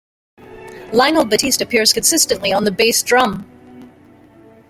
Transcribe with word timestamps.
Lionel 0.93 1.25
Batiste 1.25 1.61
appears 1.61 1.93
consistently 1.93 2.51
on 2.51 2.63
the 2.63 2.71
bass 2.71 3.03
drum. 3.03 3.45